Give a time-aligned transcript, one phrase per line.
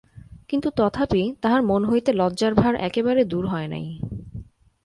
[0.49, 3.85] কিন্তু তথাপি তাঁহার মন হইতে লজ্জার ভার একেবারে দূর হয় নাই।